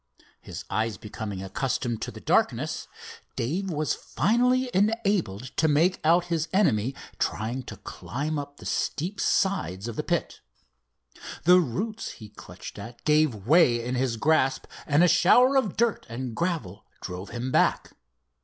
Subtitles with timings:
[0.41, 2.87] His eyes becoming accustomed to the darkness,
[3.35, 9.19] Dave was finally enabled to make out his enemy trying to climb up the steep
[9.19, 10.41] sides of the pit.
[11.43, 16.07] The roots he clutched at gave way in his grasp and a shower of dirt
[16.09, 17.91] and gravel drove him back.